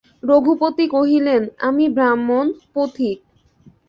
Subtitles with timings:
[0.23, 3.17] রঘুপতি কহিলেন, আমি ব্রাহ্মণ, পথিক।